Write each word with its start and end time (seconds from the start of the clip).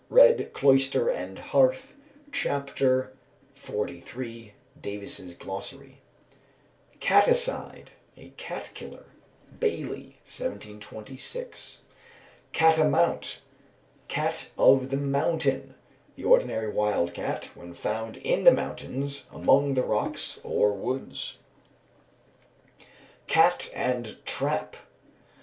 Read 0.09 0.51
Cloister 0.51 1.09
and 1.09 1.37
Hearth, 1.37 1.95
chap, 2.31 2.71
xliii. 2.75 4.53
(Davis' 4.81 5.33
"Glossary.") 5.35 6.01
Catacide. 6.99 7.89
A 8.17 8.29
cat 8.31 8.71
killer 8.73 9.05
(BAILEY, 9.59 10.17
1726). 10.25 11.81
Catamount. 12.51 13.41
Cat 14.07 14.49
of 14.57 14.89
the 14.89 14.97
mountain, 14.97 15.75
the 16.15 16.23
ordinary 16.23 16.71
wild 16.73 17.13
cat, 17.13 17.51
when 17.53 17.71
found 17.71 18.19
on 18.25 18.43
the 18.43 18.51
mountains, 18.51 19.27
among 19.31 19.75
the 19.75 19.83
rocks 19.83 20.39
or 20.43 20.73
woods. 20.73 21.37
_Cat 23.27 23.69
and 23.75 24.25
trap. 24.25 24.75